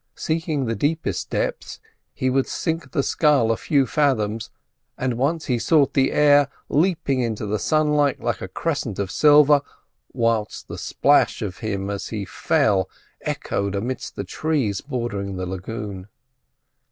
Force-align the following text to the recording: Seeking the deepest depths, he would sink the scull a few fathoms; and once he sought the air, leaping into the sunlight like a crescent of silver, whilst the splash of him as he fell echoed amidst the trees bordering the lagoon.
Seeking 0.15 0.65
the 0.65 0.73
deepest 0.73 1.29
depths, 1.29 1.79
he 2.11 2.31
would 2.31 2.47
sink 2.47 2.91
the 2.91 3.03
scull 3.03 3.51
a 3.51 3.55
few 3.55 3.85
fathoms; 3.85 4.49
and 4.97 5.13
once 5.13 5.45
he 5.45 5.59
sought 5.59 5.93
the 5.93 6.11
air, 6.11 6.47
leaping 6.69 7.19
into 7.19 7.45
the 7.45 7.59
sunlight 7.59 8.19
like 8.19 8.41
a 8.41 8.47
crescent 8.47 8.97
of 8.97 9.11
silver, 9.11 9.61
whilst 10.11 10.67
the 10.67 10.79
splash 10.79 11.43
of 11.43 11.59
him 11.59 11.91
as 11.91 12.07
he 12.07 12.25
fell 12.25 12.89
echoed 13.21 13.75
amidst 13.75 14.15
the 14.15 14.23
trees 14.23 14.81
bordering 14.81 15.35
the 15.35 15.45
lagoon. 15.45 16.07